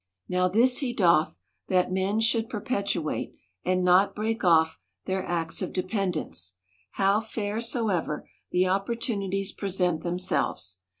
Now 0.27 0.47
this 0.47 0.79
he 0.79 0.93
doth, 0.93 1.39
that 1.67 1.91
men 1.91 2.21
should 2.21 2.49
perpetuate, 2.49 3.35
and 3.63 3.83
not 3.85 4.15
break 4.15 4.43
off, 4.43 4.79
their 5.05 5.23
acts 5.23 5.61
of 5.61 5.71
dependence; 5.73 6.55
how 6.93 7.19
fair 7.19 7.61
soever 7.61 8.27
the 8.49 8.63
opportu 8.63 9.15
nities 9.15 9.55
present 9.55 10.01
themselves. 10.01 10.79